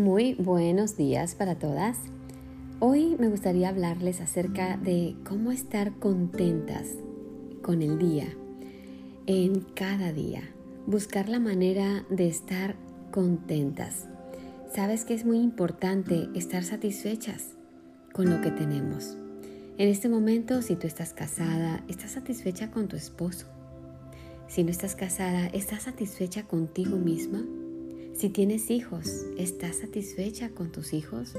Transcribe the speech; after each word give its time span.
Muy 0.00 0.32
buenos 0.32 0.96
días 0.96 1.34
para 1.34 1.56
todas. 1.56 1.98
Hoy 2.78 3.16
me 3.18 3.28
gustaría 3.28 3.68
hablarles 3.68 4.22
acerca 4.22 4.78
de 4.78 5.14
cómo 5.28 5.52
estar 5.52 5.92
contentas 5.98 6.86
con 7.60 7.82
el 7.82 7.98
día, 7.98 8.26
en 9.26 9.60
cada 9.60 10.10
día. 10.10 10.40
Buscar 10.86 11.28
la 11.28 11.38
manera 11.38 12.06
de 12.08 12.28
estar 12.28 12.76
contentas. 13.10 14.08
Sabes 14.74 15.04
que 15.04 15.12
es 15.12 15.26
muy 15.26 15.38
importante 15.38 16.30
estar 16.34 16.64
satisfechas 16.64 17.50
con 18.14 18.30
lo 18.30 18.40
que 18.40 18.52
tenemos. 18.52 19.18
En 19.76 19.90
este 19.90 20.08
momento, 20.08 20.62
si 20.62 20.76
tú 20.76 20.86
estás 20.86 21.12
casada, 21.12 21.84
estás 21.88 22.12
satisfecha 22.12 22.70
con 22.70 22.88
tu 22.88 22.96
esposo. 22.96 23.44
Si 24.48 24.64
no 24.64 24.70
estás 24.70 24.96
casada, 24.96 25.48
¿estás 25.48 25.82
satisfecha 25.82 26.44
contigo 26.44 26.96
misma? 26.96 27.44
Si 28.20 28.28
tienes 28.28 28.70
hijos, 28.70 29.24
¿estás 29.38 29.76
satisfecha 29.76 30.50
con 30.50 30.70
tus 30.70 30.92
hijos? 30.92 31.32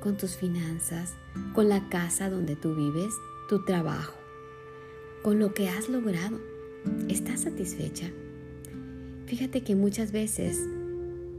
¿Con 0.00 0.16
tus 0.16 0.34
finanzas? 0.34 1.12
¿Con 1.54 1.68
la 1.68 1.90
casa 1.90 2.30
donde 2.30 2.56
tú 2.56 2.74
vives? 2.74 3.12
¿Tu 3.50 3.66
trabajo? 3.66 4.14
¿Con 5.22 5.38
lo 5.38 5.52
que 5.52 5.68
has 5.68 5.90
logrado? 5.90 6.40
¿Estás 7.10 7.42
satisfecha? 7.42 8.10
Fíjate 9.26 9.60
que 9.60 9.76
muchas 9.76 10.10
veces 10.10 10.58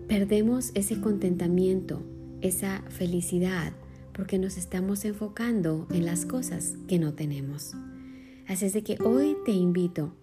perdemos 0.08 0.70
ese 0.76 1.02
contentamiento, 1.02 2.04
esa 2.42 2.84
felicidad, 2.90 3.74
porque 4.14 4.38
nos 4.38 4.58
estamos 4.58 5.06
enfocando 5.06 5.88
en 5.90 6.06
las 6.06 6.28
cosas 6.28 6.76
que 6.88 7.00
no 7.00 7.16
tenemos. 7.16 7.74
Así 8.48 8.66
es 8.66 8.74
de 8.74 8.84
que 8.84 9.00
hoy 9.04 9.36
te 9.44 9.54
invito 9.54 10.14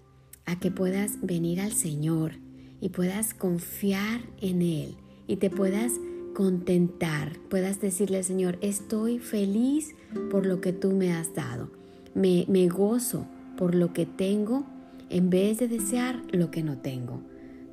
a 0.44 0.60
que 0.60 0.70
puedas 0.70 1.20
venir 1.22 1.60
al 1.60 1.72
Señor 1.72 2.34
y 2.80 2.90
puedas 2.90 3.34
confiar 3.34 4.22
en 4.40 4.62
Él 4.62 4.96
y 5.26 5.36
te 5.36 5.50
puedas 5.50 5.92
contentar, 6.34 7.38
puedas 7.48 7.80
decirle 7.80 8.22
Señor, 8.22 8.58
estoy 8.60 9.18
feliz 9.18 9.94
por 10.30 10.46
lo 10.46 10.60
que 10.60 10.72
tú 10.72 10.92
me 10.92 11.12
has 11.12 11.34
dado, 11.34 11.70
me, 12.14 12.44
me 12.48 12.68
gozo 12.68 13.26
por 13.56 13.74
lo 13.74 13.92
que 13.92 14.06
tengo 14.06 14.64
en 15.10 15.28
vez 15.28 15.58
de 15.58 15.68
desear 15.68 16.22
lo 16.32 16.50
que 16.50 16.62
no 16.62 16.78
tengo. 16.78 17.20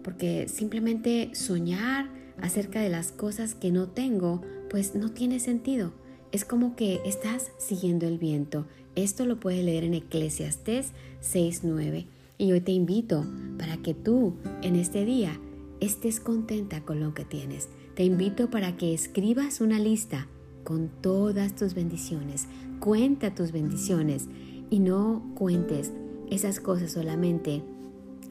Porque 0.04 0.48
simplemente 0.48 1.32
soñar 1.34 2.10
acerca 2.42 2.82
de 2.82 2.90
las 2.90 3.12
cosas 3.12 3.56
que 3.56 3.72
no 3.72 3.88
tengo, 3.88 4.42
pues 4.70 4.96
no 4.96 5.12
tiene 5.12 5.40
sentido. 5.40 5.94
Es 6.32 6.44
como 6.44 6.76
que 6.76 7.00
estás 7.06 7.52
siguiendo 7.58 8.08
el 8.08 8.18
viento. 8.18 8.66
Esto 8.96 9.26
lo 9.26 9.40
puedes 9.40 9.64
leer 9.64 9.84
en 9.84 9.94
Eclesiastés 9.94 10.92
6.9. 11.22 12.06
Y 12.40 12.52
hoy 12.52 12.62
te 12.62 12.72
invito 12.72 13.26
para 13.58 13.78
que 13.78 13.96
tú 13.96 14.36
en 14.62 14.76
este 14.76 15.06
día 15.06 15.40
estés 15.80 16.20
contenta 16.20 16.82
con 16.82 17.00
lo 17.00 17.16
que 17.16 17.26
tienes. 17.26 17.70
Te 17.96 18.04
invito 18.04 18.52
para 18.52 18.78
que 18.78 18.94
escribas 18.94 19.60
una 19.60 19.80
lista 19.80 20.28
con 20.64 20.90
todas 21.02 21.56
tus 21.56 21.74
bendiciones. 21.74 22.48
Cuenta 22.80 23.34
tus 23.34 23.52
bendiciones 23.52 24.28
y 24.70 24.80
no 24.80 25.32
cuentes 25.34 25.92
esas 26.30 26.60
cosas 26.60 26.92
solamente 26.92 27.64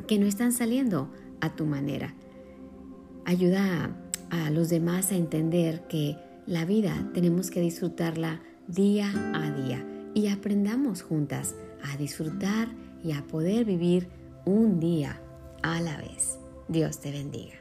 que 0.06 0.20
no 0.20 0.26
están 0.26 0.52
saliendo 0.52 1.10
a 1.40 1.56
tu 1.56 1.66
manera. 1.66 2.14
Ayuda 3.24 3.96
a, 4.30 4.46
a 4.46 4.50
los 4.50 4.68
demás 4.68 5.10
a 5.10 5.16
entender 5.16 5.88
que 5.88 6.16
la 6.46 6.64
vida 6.64 7.10
tenemos 7.12 7.50
que 7.50 7.60
disfrutarla 7.60 8.40
día 8.68 9.10
a 9.34 9.50
día 9.50 9.84
y 10.16 10.28
aprendamos 10.28 11.02
juntas 11.02 11.54
a 11.92 11.98
disfrutar 11.98 12.68
y 13.04 13.12
a 13.12 13.22
poder 13.26 13.66
vivir 13.66 14.08
un 14.46 14.80
día 14.80 15.20
a 15.62 15.78
la 15.82 15.98
vez. 15.98 16.38
Dios 16.68 17.00
te 17.00 17.12
bendiga. 17.12 17.56